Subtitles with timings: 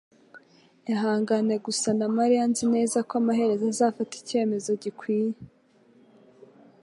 [0.91, 5.37] Ihangane gusa na mariya Nzi neza ko amaherezo azafata icyemezo gikwiye